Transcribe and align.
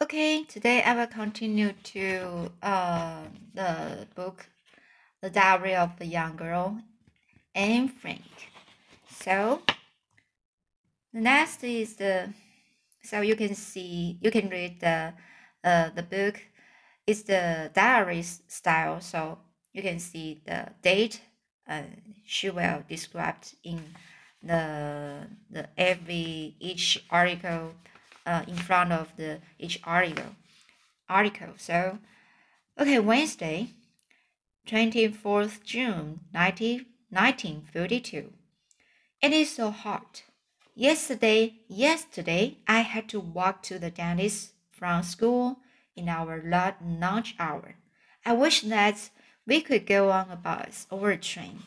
Okay, 0.00 0.44
today 0.44 0.80
I 0.80 0.94
will 0.94 1.08
continue 1.08 1.72
to 1.72 2.52
uh, 2.62 3.22
the 3.52 4.06
book 4.14 4.46
The 5.20 5.28
Diary 5.28 5.74
of 5.74 5.90
a 5.98 6.04
Young 6.04 6.36
Girl, 6.36 6.78
Anne 7.52 7.88
Frank. 7.88 8.22
So, 9.10 9.60
the 11.12 11.20
next 11.20 11.64
is 11.64 11.96
the, 11.96 12.32
so 13.02 13.22
you 13.22 13.34
can 13.34 13.56
see, 13.56 14.18
you 14.20 14.30
can 14.30 14.48
read 14.48 14.78
the, 14.78 15.14
uh, 15.64 15.90
the 15.90 16.04
book 16.04 16.42
is 17.04 17.24
the 17.24 17.68
diary 17.74 18.22
style. 18.22 19.00
So 19.00 19.38
you 19.72 19.82
can 19.82 19.98
see 19.98 20.40
the 20.46 20.68
date 20.80 21.20
uh, 21.68 21.82
she 22.24 22.50
will 22.50 22.84
describe 22.88 23.42
in 23.64 23.82
the, 24.44 25.26
the 25.50 25.68
every, 25.76 26.54
each 26.60 27.04
article 27.10 27.72
uh, 28.28 28.42
in 28.46 28.56
front 28.56 28.92
of 28.92 29.16
the 29.16 29.40
each 29.58 29.80
article. 29.84 30.36
Article. 31.08 31.54
So, 31.56 31.98
okay, 32.78 32.98
Wednesday, 32.98 33.70
24th 34.66 35.64
June 35.64 36.20
19, 36.34 36.84
1932. 37.08 38.32
It 39.22 39.32
is 39.32 39.50
so 39.50 39.70
hot. 39.70 40.22
Yesterday, 40.74 41.54
yesterday, 41.68 42.58
I 42.68 42.80
had 42.80 43.08
to 43.08 43.18
walk 43.18 43.62
to 43.64 43.78
the 43.78 43.90
dentist 43.90 44.52
from 44.70 45.02
school 45.02 45.56
in 45.96 46.08
our 46.08 46.40
lunch 46.80 47.34
hour. 47.38 47.76
I 48.24 48.34
wish 48.34 48.60
that 48.60 49.10
we 49.46 49.62
could 49.62 49.86
go 49.86 50.10
on 50.10 50.30
a 50.30 50.36
bus 50.36 50.86
or 50.90 51.10
a 51.10 51.16
train. 51.16 51.60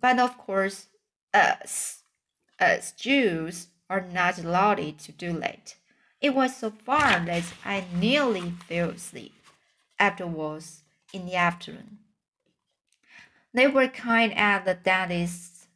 But 0.00 0.20
of 0.20 0.38
course, 0.38 0.86
us, 1.34 2.04
us 2.60 2.92
Jews, 2.92 3.66
are 3.90 4.00
not 4.00 4.38
allowed 4.38 4.98
to 5.00 5.12
do 5.12 5.38
that. 5.40 5.74
It 6.20 6.34
was 6.34 6.56
so 6.56 6.70
far 6.70 7.24
that 7.26 7.44
I 7.64 7.84
nearly 7.94 8.52
fell 8.68 8.90
asleep 8.90 9.34
afterwards 9.98 10.82
in 11.12 11.26
the 11.26 11.36
afternoon. 11.36 11.98
They 13.54 13.66
were 13.66 13.88
kind 13.88 14.34
at 14.34 14.64
the 14.64 14.74
dentist's, 14.74 15.68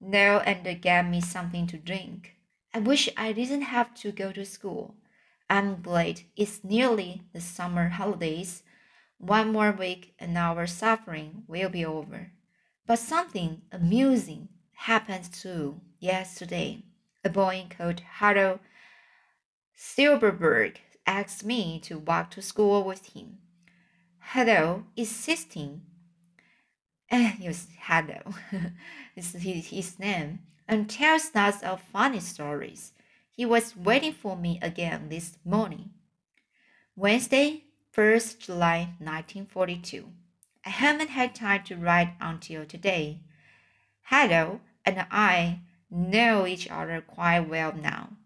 no, 0.00 0.38
and 0.40 0.64
they 0.64 0.74
gave 0.74 1.06
me 1.06 1.20
something 1.20 1.66
to 1.68 1.78
drink. 1.78 2.36
I 2.74 2.80
wish 2.80 3.08
I 3.16 3.32
didn't 3.32 3.62
have 3.62 3.94
to 3.96 4.12
go 4.12 4.30
to 4.32 4.44
school. 4.44 4.94
I'm 5.50 5.80
glad 5.80 6.20
it's 6.36 6.62
nearly 6.62 7.22
the 7.32 7.40
summer 7.40 7.88
holidays. 7.88 8.62
One 9.16 9.52
more 9.52 9.72
week 9.72 10.14
and 10.18 10.36
our 10.36 10.66
suffering 10.66 11.44
will 11.48 11.70
be 11.70 11.84
over. 11.84 12.32
But 12.86 12.98
something 12.98 13.62
amusing 13.72 14.48
happened 14.72 15.32
too 15.32 15.80
yesterday. 15.98 16.82
A 17.24 17.30
boy 17.30 17.66
called 17.70 18.00
Harold 18.00 18.60
Silverberg 19.80 20.80
asked 21.06 21.44
me 21.44 21.78
to 21.78 22.00
walk 22.00 22.32
to 22.32 22.42
school 22.42 22.82
with 22.82 23.14
him. 23.14 23.38
Hello, 24.18 24.86
insisting. 24.96 25.82
Uh, 27.08 27.30
yes, 27.38 27.68
hello, 27.78 28.34
is 29.14 29.34
his, 29.34 29.68
his 29.68 29.96
name, 30.00 30.40
and 30.66 30.90
tells 30.90 31.32
lots 31.32 31.62
of 31.62 31.80
funny 31.80 32.18
stories. 32.18 32.92
He 33.30 33.46
was 33.46 33.76
waiting 33.76 34.14
for 34.14 34.36
me 34.36 34.58
again 34.60 35.10
this 35.10 35.38
morning. 35.44 35.90
Wednesday, 36.96 37.62
1st 37.96 38.40
July 38.40 38.78
1942. 38.98 40.08
I 40.66 40.70
haven't 40.70 41.10
had 41.10 41.36
time 41.36 41.62
to 41.66 41.76
write 41.76 42.14
until 42.20 42.66
today. 42.66 43.20
Hello 44.02 44.58
and 44.84 45.06
I 45.12 45.60
know 45.88 46.48
each 46.48 46.68
other 46.68 47.00
quite 47.00 47.48
well 47.48 47.72
now. 47.72 48.17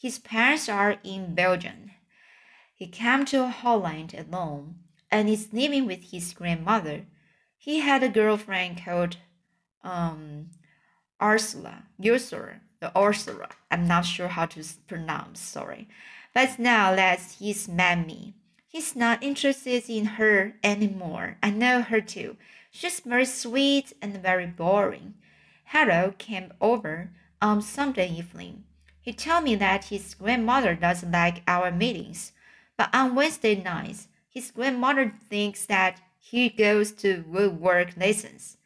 His 0.00 0.20
parents 0.20 0.68
are 0.68 0.98
in 1.02 1.34
Belgium. 1.34 1.90
He 2.72 2.86
came 2.86 3.24
to 3.26 3.48
Holland 3.48 4.14
alone 4.14 4.76
and 5.10 5.28
is 5.28 5.52
living 5.52 5.86
with 5.86 6.12
his 6.12 6.32
grandmother. 6.32 7.06
He 7.56 7.80
had 7.80 8.04
a 8.04 8.08
girlfriend 8.08 8.80
called 8.84 9.16
um, 9.82 10.50
Ursula, 11.20 11.82
Ursula, 12.06 12.60
the 12.78 12.96
Ursula. 12.96 13.48
I'm 13.72 13.88
not 13.88 14.04
sure 14.04 14.28
how 14.28 14.46
to 14.46 14.62
pronounce, 14.86 15.40
sorry. 15.40 15.88
But 16.32 16.60
now 16.60 16.94
that 16.94 17.18
he's 17.40 17.66
met 17.66 18.06
me, 18.06 18.34
he's 18.68 18.94
not 18.94 19.20
interested 19.20 19.90
in 19.90 20.04
her 20.04 20.54
anymore. 20.62 21.38
I 21.42 21.50
know 21.50 21.82
her 21.82 22.00
too. 22.00 22.36
She's 22.70 23.00
very 23.00 23.24
sweet 23.24 23.92
and 24.00 24.22
very 24.22 24.46
boring. 24.46 25.14
Harold 25.64 26.18
came 26.18 26.52
over 26.60 27.10
on 27.42 27.62
Sunday 27.62 28.08
evening. 28.08 28.62
He 29.08 29.14
told 29.14 29.44
me 29.44 29.54
that 29.54 29.86
his 29.86 30.14
grandmother 30.14 30.74
doesn't 30.74 31.12
like 31.12 31.42
our 31.48 31.70
meetings, 31.70 32.32
but 32.76 32.94
on 32.94 33.14
Wednesday 33.14 33.54
nights, 33.54 34.08
his 34.28 34.50
grandmother 34.50 35.14
thinks 35.30 35.64
that 35.64 36.02
he 36.18 36.50
goes 36.50 36.92
to 37.00 37.24
woodwork 37.26 37.96
lessons. 37.96 38.58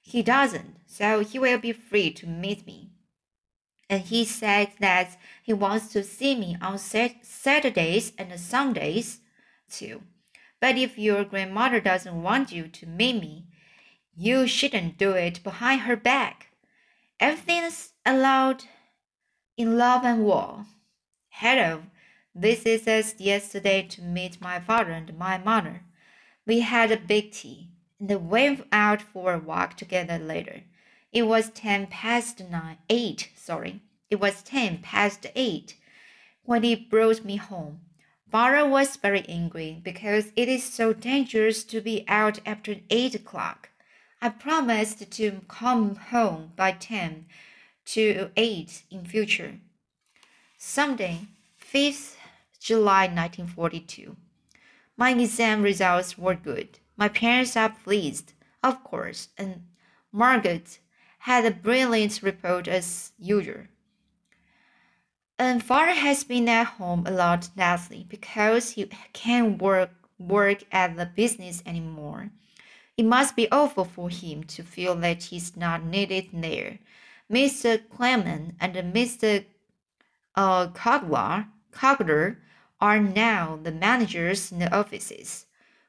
He 0.00 0.22
doesn't, 0.22 0.76
so 0.86 1.20
he 1.20 1.38
will 1.38 1.58
be 1.58 1.72
free 1.72 2.10
to 2.12 2.26
meet 2.26 2.66
me. 2.66 2.92
And 3.90 4.00
he 4.00 4.24
said 4.24 4.70
that 4.80 5.18
he 5.42 5.52
wants 5.52 5.92
to 5.92 6.02
see 6.02 6.36
me 6.36 6.56
on 6.62 6.78
Saturdays 6.78 8.14
and 8.16 8.40
Sundays 8.40 9.20
too. 9.70 10.04
But 10.58 10.78
if 10.78 10.96
your 10.96 11.22
grandmother 11.22 11.80
doesn't 11.80 12.22
want 12.22 12.50
you 12.50 12.66
to 12.66 12.86
meet 12.86 13.20
me, 13.20 13.44
you 14.16 14.46
shouldn't 14.46 14.96
do 14.96 15.12
it 15.12 15.42
behind 15.42 15.82
her 15.82 15.96
back. 15.96 16.46
Everything's 17.20 17.90
allowed 18.06 18.64
in 19.56 19.76
love 19.76 20.04
and 20.04 20.24
war. 20.24 20.64
Hello, 21.28 21.82
this 22.34 22.62
is 22.62 22.88
us 22.88 23.14
yesterday 23.18 23.82
to 23.82 24.00
meet 24.00 24.40
my 24.40 24.58
father 24.58 24.92
and 24.92 25.16
my 25.18 25.36
mother. 25.36 25.82
We 26.46 26.60
had 26.60 26.90
a 26.90 26.96
big 26.96 27.32
tea 27.32 27.68
and 28.00 28.08
they 28.08 28.16
went 28.16 28.66
out 28.72 29.02
for 29.02 29.34
a 29.34 29.38
walk 29.38 29.76
together 29.76 30.18
later. 30.18 30.62
It 31.12 31.24
was 31.24 31.50
ten 31.50 31.86
past 31.86 32.42
nine, 32.50 32.78
eight, 32.88 33.30
sorry. 33.36 33.82
It 34.08 34.20
was 34.20 34.42
ten 34.42 34.78
past 34.78 35.26
eight 35.34 35.76
when 36.44 36.62
he 36.62 36.74
brought 36.74 37.24
me 37.24 37.36
home. 37.36 37.80
Father 38.30 38.66
was 38.66 38.96
very 38.96 39.26
angry 39.28 39.78
because 39.84 40.32
it 40.34 40.48
is 40.48 40.64
so 40.64 40.94
dangerous 40.94 41.64
to 41.64 41.82
be 41.82 42.06
out 42.08 42.40
after 42.46 42.76
eight 42.88 43.14
o'clock. 43.14 43.68
I 44.22 44.30
promised 44.30 45.10
to 45.10 45.42
come 45.48 45.96
home 45.96 46.52
by 46.56 46.72
ten 46.72 47.26
to 47.86 48.30
aid 48.36 48.70
in 48.90 49.04
future. 49.04 49.60
Sunday, 50.56 51.26
5th 51.60 52.16
July 52.60 53.06
1942. 53.06 54.16
My 54.96 55.10
exam 55.10 55.62
results 55.62 56.16
were 56.16 56.34
good. 56.34 56.78
My 56.96 57.08
parents 57.08 57.56
are 57.56 57.74
pleased, 57.84 58.34
of 58.62 58.84
course, 58.84 59.28
and 59.36 59.62
Margaret 60.12 60.78
had 61.20 61.44
a 61.44 61.50
brilliant 61.50 62.22
report 62.22 62.68
as 62.68 63.12
usual. 63.18 63.64
And 65.38 65.62
father 65.62 65.92
has 65.92 66.22
been 66.22 66.48
at 66.48 66.66
home 66.78 67.04
a 67.06 67.10
lot 67.10 67.48
lately 67.56 68.06
because 68.08 68.70
he 68.70 68.88
can't 69.12 69.60
work 69.60 69.90
work 70.18 70.62
at 70.70 70.96
the 70.96 71.06
business 71.06 71.62
anymore. 71.66 72.30
It 72.96 73.04
must 73.04 73.34
be 73.34 73.50
awful 73.50 73.84
for 73.84 74.08
him 74.08 74.44
to 74.44 74.62
feel 74.62 74.94
that 74.96 75.24
he's 75.24 75.56
not 75.56 75.84
needed 75.84 76.28
there. 76.32 76.78
Mr. 77.30 77.80
Clement 77.88 78.54
and 78.60 78.74
Mr. 78.94 79.44
Uh, 80.34 80.68
Kugler, 80.68 81.46
Kugler 81.70 82.38
are 82.80 83.00
now 83.00 83.58
the 83.62 83.72
managers 83.72 84.50
in 84.50 84.58
the 84.58 84.74
offices. 84.74 85.46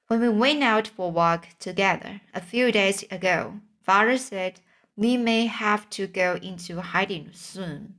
When 0.08 0.22
we 0.22 0.30
went 0.30 0.64
out 0.64 0.88
for 0.88 1.08
a 1.08 1.12
walk 1.12 1.48
together 1.60 2.22
a 2.34 2.42
few 2.42 2.72
days 2.72 3.04
ago, 3.10 3.62
father 3.82 4.18
said 4.18 4.60
we 4.96 5.18
may 5.18 5.48
have 5.48 5.90
to 5.92 6.08
go 6.08 6.36
into 6.42 6.82
hiding 6.82 7.32
soon. 7.34 7.96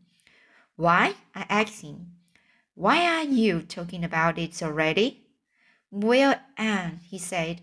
Why? 0.77 1.15
I 1.34 1.47
asked 1.49 1.83
him. 1.83 2.12
Why 2.75 3.05
are 3.06 3.25
you 3.25 3.62
talking 3.62 4.05
about 4.05 4.39
it 4.39 4.62
already? 4.62 5.26
Well, 5.91 6.41
Anne, 6.56 7.00
he 7.08 7.19
said, 7.19 7.62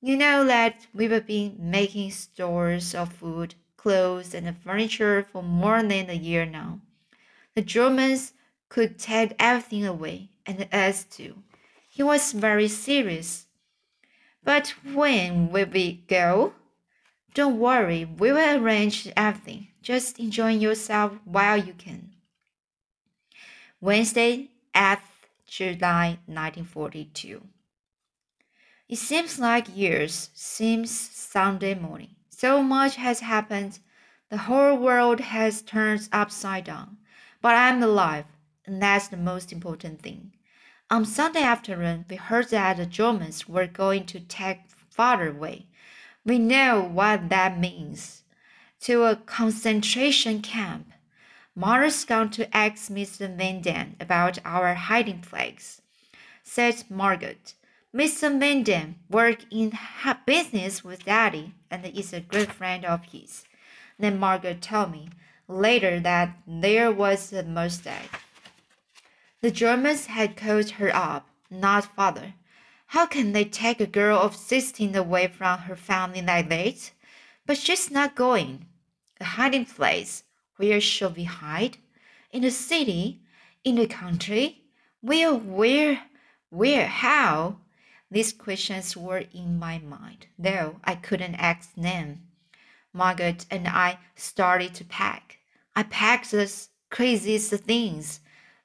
you 0.00 0.16
know 0.16 0.44
that 0.44 0.86
we've 0.94 1.26
been 1.26 1.56
making 1.58 2.12
stores 2.12 2.94
of 2.94 3.12
food 3.12 3.54
clothes, 3.78 4.34
and 4.34 4.54
furniture 4.58 5.26
for 5.32 5.42
more 5.42 5.82
than 5.82 6.10
a 6.10 6.14
year 6.14 6.44
now. 6.44 6.80
The 7.54 7.62
Germans 7.62 8.34
could 8.68 8.98
take 8.98 9.34
everything 9.38 9.86
away, 9.86 10.28
and 10.44 10.68
us 10.70 11.04
too. 11.04 11.36
He 11.88 12.02
was 12.02 12.32
very 12.32 12.68
serious. 12.68 13.46
But 14.44 14.74
when 14.92 15.50
will 15.50 15.68
we 15.72 16.04
go? 16.06 16.52
Don't 17.32 17.58
worry, 17.58 18.04
we 18.04 18.32
will 18.32 18.62
arrange 18.62 19.10
everything. 19.16 19.68
Just 19.80 20.18
enjoy 20.18 20.52
yourself 20.52 21.12
while 21.24 21.56
you 21.56 21.72
can. 21.72 22.10
Wednesday, 23.80 24.48
8th 24.74 24.98
July 25.46 26.18
1942. 26.26 27.40
It 28.88 28.96
seems 28.96 29.38
like 29.38 29.76
years, 29.76 30.30
seems 30.34 30.90
Sunday 30.90 31.74
morning. 31.74 32.14
So 32.40 32.62
much 32.62 32.94
has 32.94 33.18
happened. 33.18 33.80
The 34.28 34.36
whole 34.36 34.76
world 34.76 35.18
has 35.18 35.60
turned 35.60 36.08
upside 36.12 36.66
down. 36.66 36.98
But 37.42 37.56
I'm 37.56 37.82
alive, 37.82 38.26
and 38.64 38.80
that's 38.80 39.08
the 39.08 39.16
most 39.16 39.50
important 39.52 40.02
thing. 40.02 40.34
On 40.88 41.04
Sunday 41.04 41.42
afternoon, 41.42 42.04
we 42.08 42.14
heard 42.14 42.50
that 42.50 42.76
the 42.76 42.86
Germans 42.86 43.48
were 43.48 43.66
going 43.66 44.06
to 44.06 44.20
take 44.20 44.70
father 44.88 45.30
away. 45.30 45.66
We 46.24 46.38
know 46.38 46.80
what 46.80 47.28
that 47.28 47.58
means. 47.58 48.22
To 48.82 49.02
a 49.02 49.16
concentration 49.16 50.40
camp. 50.40 50.92
Mother's 51.56 52.04
gone 52.04 52.30
to 52.30 52.56
ask 52.56 52.88
Mr. 52.88 53.28
Menden 53.36 53.96
about 53.98 54.38
our 54.44 54.74
hiding 54.74 55.22
place, 55.22 55.82
said 56.44 56.84
Margaret. 56.88 57.54
Mr. 57.94 58.30
Menden 58.30 58.96
worked 59.08 59.46
in 59.50 59.72
business 60.26 60.84
with 60.84 61.06
Daddy 61.06 61.54
and 61.70 61.86
is 61.86 62.12
a 62.12 62.20
great 62.20 62.52
friend 62.52 62.84
of 62.84 63.02
his. 63.06 63.44
Then 63.98 64.18
Margaret 64.18 64.60
told 64.60 64.92
me 64.92 65.08
later 65.48 65.98
that 66.00 66.36
there 66.46 66.92
was 66.92 67.32
a 67.32 67.42
mistake. 67.42 68.10
The 69.40 69.50
Germans 69.50 70.06
had 70.06 70.36
called 70.36 70.70
her 70.72 70.94
up, 70.94 71.30
not 71.50 71.96
father. 71.96 72.34
How 72.88 73.06
can 73.06 73.32
they 73.32 73.44
take 73.44 73.80
a 73.80 73.86
girl 73.86 74.18
of 74.18 74.36
sixteen 74.36 74.94
away 74.94 75.26
from 75.26 75.60
her 75.60 75.76
family 75.76 76.20
like 76.20 76.50
that? 76.50 76.90
But 77.46 77.56
she's 77.56 77.90
not 77.90 78.14
going. 78.14 78.66
A 79.18 79.24
hiding 79.24 79.64
place. 79.64 80.24
Where 80.56 80.80
shall 80.80 81.10
we 81.10 81.24
hide? 81.24 81.78
In 82.32 82.42
the 82.42 82.50
city? 82.50 83.22
In 83.64 83.76
the 83.76 83.86
country? 83.86 84.64
Where, 85.00 85.34
where, 85.34 86.02
where, 86.50 86.86
how? 86.86 87.60
These 88.10 88.32
questions 88.32 88.96
were 88.96 89.24
in 89.34 89.58
my 89.58 89.78
mind, 89.78 90.26
though 90.38 90.80
I 90.84 90.94
couldn't 90.94 91.34
ask 91.34 91.74
them. 91.74 92.22
Margaret 92.92 93.44
and 93.50 93.68
I 93.68 93.98
started 94.16 94.74
to 94.74 94.84
pack. 94.84 95.38
I 95.76 95.82
packed 95.82 96.30
the 96.30 96.50
craziest 96.90 97.52
things. 97.64 98.20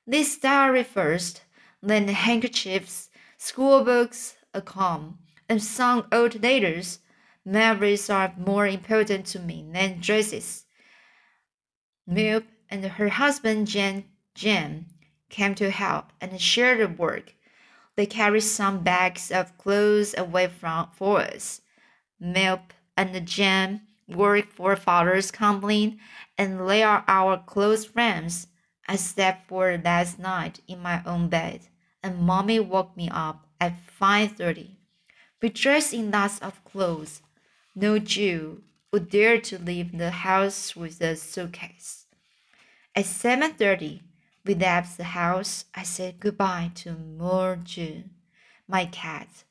This 0.07 0.37
diary 0.37 0.83
first, 0.83 1.41
then 1.81 2.05
the 2.05 2.13
handkerchiefs, 2.13 3.09
school 3.37 3.83
books, 3.83 4.35
a 4.53 4.61
comb, 4.61 5.19
and 5.49 5.61
some 5.61 6.07
old 6.11 6.41
letters. 6.41 6.99
Memories 7.45 8.09
are 8.09 8.33
more 8.37 8.65
important 8.65 9.25
to 9.27 9.39
me 9.39 9.65
than 9.69 9.99
dresses. 9.99 10.65
Miep 12.09 12.45
and 12.69 12.85
her 12.85 13.09
husband 13.09 13.67
Jen, 13.67 14.05
Jen 14.33 14.85
came 15.29 15.53
to 15.55 15.69
help 15.69 16.13
and 16.21 16.39
shared 16.39 16.79
the 16.79 16.87
work. 16.87 17.35
They 17.95 18.05
carried 18.05 18.41
some 18.41 18.83
bags 18.83 19.31
of 19.31 19.57
clothes 19.57 20.15
away 20.17 20.47
from 20.47 20.89
for 20.95 21.21
us. 21.21 21.61
Miep 22.21 22.71
and 22.97 23.27
Jen 23.27 23.81
worked 24.07 24.53
for 24.53 24.75
father's 24.75 25.31
company 25.31 25.99
and 26.37 26.65
lay 26.65 26.83
out 26.83 27.03
our 27.07 27.37
clothes 27.37 27.85
frames. 27.85 28.47
I 28.87 28.95
slept 28.95 29.47
for 29.47 29.77
last 29.77 30.19
night 30.19 30.59
in 30.67 30.79
my 30.81 31.01
own 31.05 31.29
bed, 31.29 31.67
and 32.01 32.19
mommy 32.19 32.59
woke 32.59 32.97
me 32.97 33.09
up 33.09 33.47
at 33.61 33.75
5.30. 33.99 34.75
We 35.41 35.49
dressed 35.49 35.93
in 35.93 36.11
lots 36.11 36.39
of 36.39 36.63
clothes. 36.65 37.21
No 37.75 37.99
Jew 37.99 38.63
would 38.91 39.09
dare 39.09 39.39
to 39.41 39.57
leave 39.57 39.97
the 39.97 40.11
house 40.11 40.75
with 40.75 41.01
a 41.01 41.15
suitcase. 41.15 42.05
At 42.95 43.05
7.30, 43.05 44.01
we 44.45 44.55
left 44.55 44.97
the 44.97 45.03
house. 45.03 45.65
I 45.73 45.83
said 45.83 46.19
goodbye 46.19 46.71
to 46.75 46.91
Morju, 46.91 48.03
my 48.67 48.85
cat. 48.85 49.43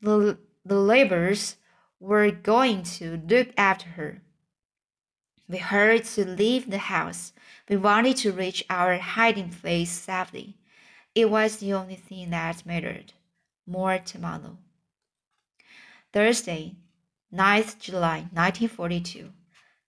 The, 0.00 0.38
the 0.64 0.78
laborers 0.78 1.56
were 2.00 2.30
going 2.30 2.82
to 2.82 3.20
look 3.28 3.48
after 3.56 3.88
her. 3.90 4.22
We 5.48 5.58
hurried 5.58 6.04
to 6.04 6.24
leave 6.24 6.70
the 6.70 6.78
house. 6.78 7.32
We 7.68 7.76
wanted 7.76 8.16
to 8.18 8.32
reach 8.32 8.64
our 8.68 8.98
hiding 8.98 9.50
place 9.50 9.90
safely. 9.90 10.56
It 11.14 11.30
was 11.30 11.56
the 11.56 11.74
only 11.74 11.96
thing 11.96 12.30
that 12.30 12.64
mattered. 12.66 13.12
More 13.66 13.98
tomorrow. 13.98 14.56
Thursday, 16.12 16.74
9th 17.32 17.78
July 17.78 18.26
1942. 18.32 19.30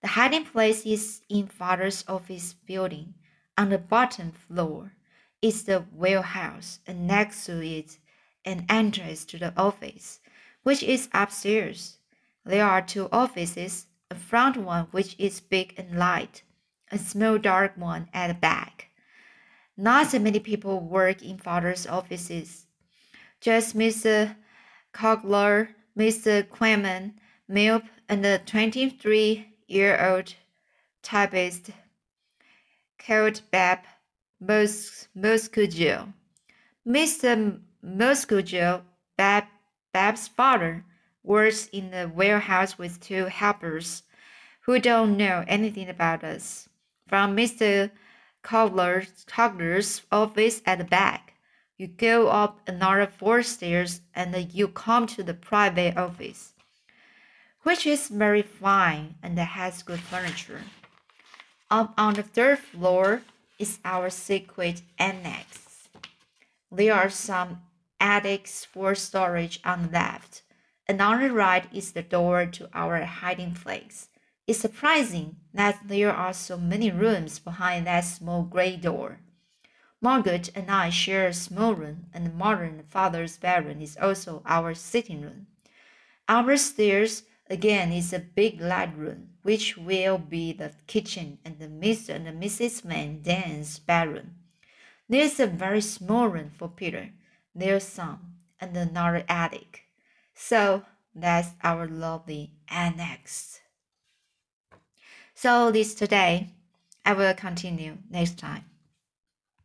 The 0.01 0.07
hiding 0.07 0.45
place 0.45 0.85
is 0.85 1.21
in 1.29 1.47
father's 1.47 2.03
office 2.07 2.53
building. 2.53 3.15
On 3.57 3.69
the 3.69 3.77
bottom 3.77 4.31
floor 4.31 4.93
is 5.41 5.63
the 5.63 5.85
warehouse, 5.91 6.79
and 6.85 7.07
next 7.07 7.45
to 7.45 7.65
it, 7.65 7.99
an 8.43 8.65
entrance 8.69 9.23
to 9.25 9.37
the 9.37 9.53
office, 9.55 10.19
which 10.63 10.83
is 10.83 11.09
upstairs. 11.13 11.97
There 12.43 12.65
are 12.65 12.81
two 12.81 13.07
offices 13.11 13.87
a 14.11 14.15
front 14.15 14.57
one 14.57 14.85
which 14.91 15.15
is 15.17 15.39
big 15.39 15.73
and 15.77 15.97
light, 15.97 16.43
a 16.91 16.97
small 16.97 17.37
dark 17.37 17.77
one 17.77 18.07
at 18.13 18.27
the 18.27 18.33
back. 18.33 18.89
Not 19.77 20.07
so 20.07 20.19
many 20.19 20.39
people 20.39 20.79
work 20.79 21.23
in 21.23 21.37
father's 21.37 21.87
offices. 21.87 22.67
Just 23.41 23.75
Mr. 23.75 24.35
Kugler, 24.93 25.75
Mr. 25.97 26.43
Quammen, 26.47 27.13
Miep, 27.49 27.83
and 28.07 28.23
the 28.23 28.41
23 28.45 29.53
year 29.67 29.99
old 29.99 30.35
typist 31.01 31.71
called 33.05 33.41
Bab 33.51 33.79
Muscujo. 34.43 36.13
Mr. 36.87 37.59
Muscujo, 37.83 38.81
Bab, 39.17 39.43
Bab's 39.93 40.27
father, 40.27 40.83
works 41.23 41.67
in 41.67 41.91
the 41.91 42.07
warehouse 42.07 42.77
with 42.77 42.99
two 42.99 43.25
helpers 43.25 44.03
who 44.61 44.79
don't 44.79 45.17
know 45.17 45.43
anything 45.47 45.89
about 45.89 46.23
us. 46.23 46.67
From 47.07 47.35
Mr. 47.35 47.91
Kugler's 48.43 50.01
office 50.11 50.61
at 50.65 50.77
the 50.77 50.83
back, 50.83 51.33
you 51.77 51.87
go 51.87 52.29
up 52.29 52.61
another 52.67 53.05
four 53.05 53.43
stairs 53.43 54.01
and 54.13 54.53
you 54.53 54.67
come 54.67 55.07
to 55.07 55.23
the 55.23 55.33
private 55.33 55.97
office, 55.97 56.53
which 57.63 57.85
is 57.85 58.07
very 58.07 58.41
fine 58.41 59.15
and 59.21 59.37
has 59.37 59.83
good 59.83 59.99
furniture. 59.99 60.61
Up 61.71 61.93
on 61.97 62.13
the 62.13 62.23
third 62.23 62.59
floor 62.59 63.23
is 63.57 63.79
our 63.83 64.09
secret 64.09 64.83
annex. 64.99 65.87
There 66.71 66.93
are 66.93 67.09
some 67.09 67.63
attics 67.99 68.65
for 68.65 68.93
storage 68.93 69.59
on 69.65 69.83
the 69.83 69.89
left, 69.89 70.43
and 70.87 71.01
on 71.01 71.21
the 71.21 71.31
right 71.31 71.65
is 71.73 71.93
the 71.93 72.03
door 72.03 72.45
to 72.45 72.69
our 72.73 73.03
hiding 73.03 73.55
place. 73.55 74.09
It's 74.45 74.59
surprising 74.59 75.37
that 75.53 75.79
there 75.87 76.13
are 76.13 76.33
so 76.33 76.57
many 76.57 76.91
rooms 76.91 77.39
behind 77.39 77.87
that 77.87 78.01
small 78.01 78.43
gray 78.43 78.77
door. 78.77 79.21
Margaret 79.99 80.51
and 80.53 80.69
I 80.69 80.91
share 80.91 81.27
a 81.27 81.33
small 81.33 81.73
room, 81.73 82.05
and 82.13 82.35
mother 82.35 82.63
and 82.63 82.85
father's 82.85 83.37
bedroom 83.37 83.81
is 83.81 83.97
also 83.99 84.43
our 84.45 84.75
sitting 84.75 85.21
room. 85.21 85.47
Our 86.29 86.57
stairs 86.57 87.23
Again, 87.47 87.91
is 87.91 88.11
a 88.11 88.19
big 88.19 88.59
light 88.59 88.97
room, 88.97 89.29
which 89.45 89.77
will 89.77 90.17
be 90.17 90.51
the 90.51 90.71
kitchen 90.87 91.37
and 91.45 91.59
the 91.59 91.67
Mr. 91.67 92.15
and 92.15 92.41
Mrs. 92.41 92.83
Menden's 92.83 93.77
bedroom. 93.77 94.31
There's 95.07 95.39
a 95.39 95.45
very 95.45 95.81
small 95.81 96.27
room 96.29 96.49
for 96.49 96.67
Peter, 96.67 97.11
their 97.53 97.79
son, 97.79 98.17
and 98.59 98.75
another 98.75 99.23
attic. 99.29 99.83
So 100.33 100.81
that's 101.13 101.49
our 101.63 101.87
lovely 101.87 102.53
annex. 102.69 103.61
So 105.35 105.71
this 105.71 105.93
today, 105.93 106.49
I 107.05 107.13
will 107.13 107.35
continue 107.35 107.99
next 108.09 108.39
time. 108.39 108.65